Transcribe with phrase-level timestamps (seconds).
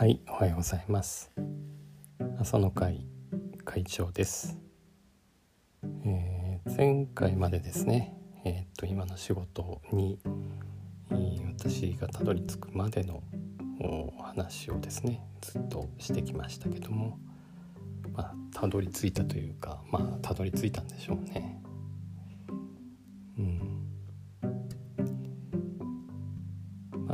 [0.00, 1.30] はいおはようございます。
[2.38, 3.04] 朝の会
[3.66, 4.56] 会長です、
[6.06, 8.16] えー、前回までですね
[8.46, 10.18] えー、っと今の仕事に、
[11.10, 13.22] え、私がたどり着くまでの
[13.78, 17.18] お話をですねずっとしてきましたけども
[18.14, 21.60] まあたどり着いたというかまあたどり着いたんでしょうね。
[23.38, 23.69] うん。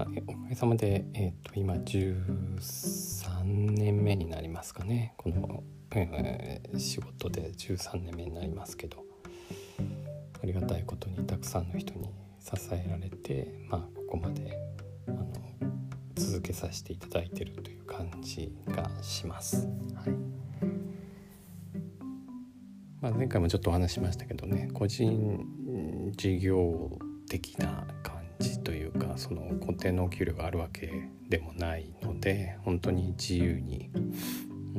[0.03, 5.15] あ、おかげさまで、えーと、今13年目になりますかね。
[5.17, 9.07] この、えー、仕事で13年目になりますけど。
[10.43, 14.57] ありがたいことにたくさんの人に支えられて、まあ、ここまで
[15.09, 15.27] あの
[16.15, 19.67] 続けさせていただいてるという感じがします。
[19.95, 20.11] はい。
[23.01, 25.47] まあ、前回もちょっとお話しましたけどね個人
[26.17, 27.87] 事業的な
[28.39, 33.99] じというかその固定のお給料があるわけでもないので本当に自由に、う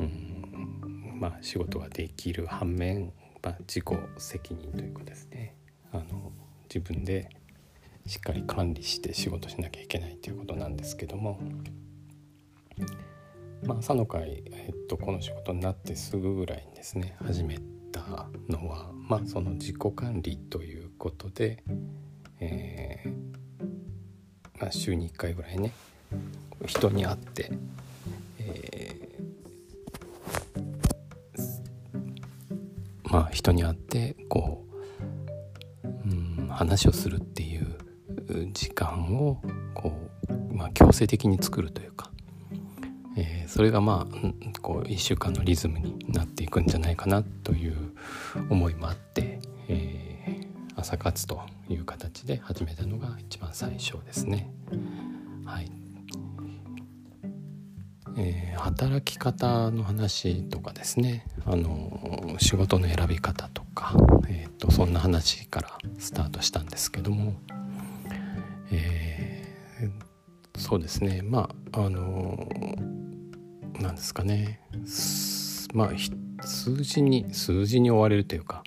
[0.01, 3.85] んまあ、仕事ができる反面、まあ、自己
[4.17, 5.55] 責任というかですね
[5.91, 6.31] あの
[6.69, 7.29] 自分で
[8.05, 11.39] しっかり管理して仕事しなきゃいけないということなんですけども、
[13.63, 17.59] まあ、朝の会、えっと、この仕事になってすぐぐらいにですね始め
[17.91, 21.63] たのは、まあ、その自己管理ということで、
[24.67, 25.71] あ、週に1回ぐらいね
[26.65, 27.51] 人に会って、
[28.39, 34.65] えー、まあ人に会ってこ
[35.83, 35.89] う、う
[36.43, 37.77] ん、話をするっていう
[38.53, 39.41] 時間を
[39.73, 39.93] こ
[40.29, 42.09] う、まあ、強制的に作るというか、
[43.15, 47.75] えー、それがまあこう1週間のリズムになっていくんじゃないかなという
[48.49, 50.46] 思いもあって、え、
[50.77, 54.49] 朝活という形で始めたのが一番最初ですね。
[55.43, 55.71] はい。
[58.15, 61.25] えー、働き方の話とかですね。
[61.45, 63.95] あの仕事の選び方とか、
[64.29, 67.33] えーと、そんな話からスタートしたんですけども、
[68.71, 71.21] えー、そうですね。
[71.23, 72.47] まああの
[73.79, 74.61] なんですかね。
[75.73, 78.63] まあ数字に数字に追われるというか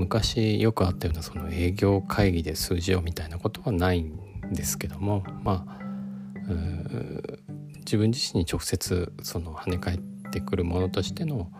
[0.00, 4.18] 昔よくあったようなその営業会議で数字をみたいなことはないん
[4.50, 5.80] ですけどもまあ
[7.80, 9.98] 自分自身に直接その跳ね返っ
[10.32, 11.50] てくるものとしての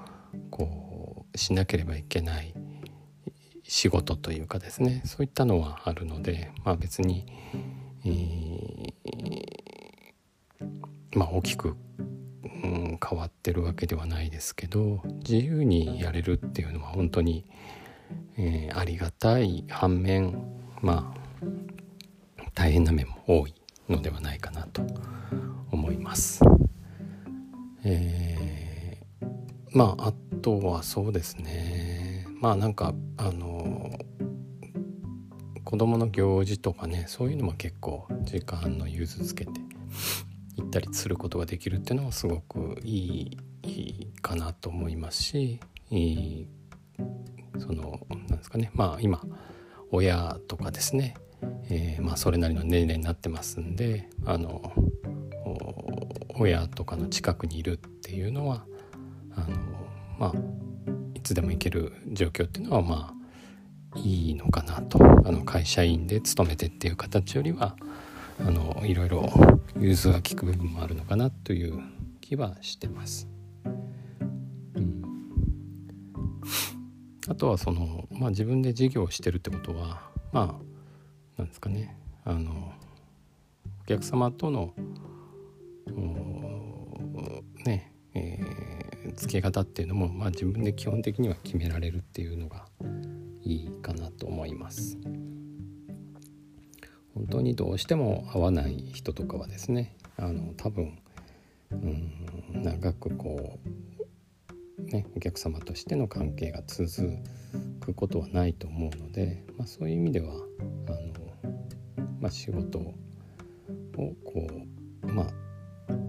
[0.50, 2.54] こうしなければいけない
[3.62, 7.26] 仕事というかですねそういったのはあるので、まあ、別に、
[8.04, 8.92] えー、
[11.12, 11.76] まあ、大きく、
[12.42, 17.44] うん、変わってるわけではないですけど自由にやれるっていうのは本当に、
[18.36, 20.42] えー、ありがたい反面
[20.80, 21.20] まあ
[22.54, 23.54] 大変な面も多い
[23.88, 24.82] のではないかなと
[25.70, 26.42] 思います。
[27.84, 29.26] えー、
[29.72, 30.12] まああ
[30.42, 33.90] とはそうですねまあなんかあの
[35.64, 39.52] 子供の行事とかねそういうのも結構時間の融通つけて
[40.56, 45.60] 行ったりすることができるっていうのはすごくいいかなと思いますし
[45.90, 46.46] い
[47.60, 48.70] そのなんですかね。
[48.74, 49.20] まあ今
[49.92, 51.14] 親とかですね、
[51.68, 54.72] えー、まあ、それなりの年齢になってますんであの
[56.38, 58.64] 親とかの近くにいるっていうのは
[59.34, 59.46] あの、
[60.18, 60.32] まあ、
[61.14, 63.14] いつでも行ける状況っていうのはま
[63.94, 64.98] あいいのかなと。
[65.24, 67.76] あの会社員で勤めてっていう形よりは
[68.40, 69.28] あのいろいろ
[69.78, 71.80] 融通が利く部分もあるのかなという
[72.20, 73.28] 気はしてます。
[77.30, 80.02] あとはその、まあ、自分で事業をしてるってことは
[80.32, 82.72] まあなんですかねあの
[83.82, 84.74] お客様との
[87.64, 92.66] ねえー、付け方っていうのも、まあ、自分で基本的には決められるっていうのが
[93.42, 94.98] いいかなと思います。
[97.14, 100.98] 本当にどうしても合わない人とかはですねあの多分
[101.70, 103.68] うん長くこう
[104.90, 107.18] ねお客様としての関係が続
[107.80, 110.34] くことはないと思うので、まあ、そういう意味では
[110.88, 111.20] あの
[112.20, 112.94] まあ、仕事を
[113.96, 114.48] こ
[115.02, 115.26] うまあ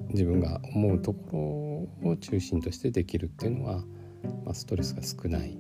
[0.09, 3.77] 自分が思うところを中心としてできるっていうのは、
[4.43, 5.57] まあ、ストレスが少ない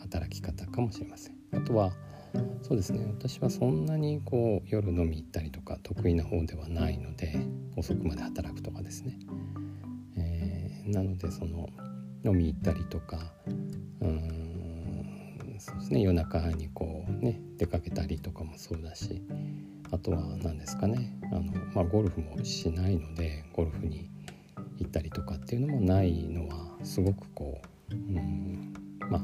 [0.00, 1.36] 働き方かもしれません。
[1.52, 1.92] あとは
[2.62, 7.40] そうですね私はそんなにこう夜飲み行ったりとか得意な方ではないので
[7.76, 9.18] 遅くまで働くとかですね、
[10.18, 11.68] えー、なのでその
[12.24, 13.18] 飲み行ったりとか
[14.00, 19.22] うんそうですね夜中にこうね出かけたりとかもそうだし
[19.90, 24.10] あとは何ですかねあの、まあ、ゴルフもしないのでゴルフに
[24.78, 27.60] 行ったりとかっていうのもないのはすごくこ
[27.90, 28.72] う、うん、
[29.10, 29.20] まあ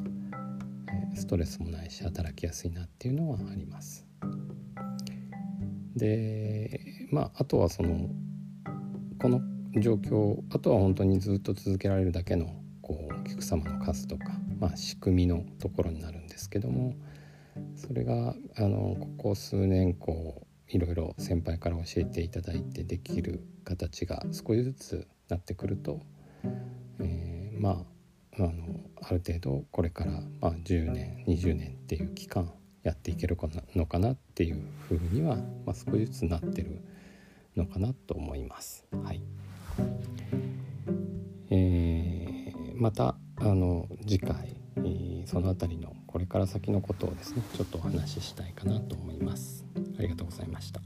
[1.17, 4.05] ストレスもないし働きやすいなっていうのはあります。
[5.95, 6.81] で
[7.11, 8.09] まああとはその
[9.21, 9.41] この
[9.81, 12.64] 状況あとは本当にずっと続けられるだけの
[13.25, 16.95] お客様の数とか、まあ、仕組みのところになるんですけども
[17.75, 26.01] それがあのここ数年こういろいろ先輩から教えていただいてできる形が少しずつなってくると、
[27.01, 27.95] えー、まあ
[28.37, 33.39] あのある程度これから、まあ、10年20年っていう期間やっていける
[33.75, 36.83] のかなっていうふうには、まあ、少しずつなってる
[37.57, 38.85] のかなと思います。
[39.05, 39.23] はい
[41.51, 41.84] えー、
[42.85, 44.61] またあの次回、
[45.25, 49.65] その辺りのこれから先のことをですねちょっとお話ししたいかなと思います。
[49.99, 50.83] ありがとうございました。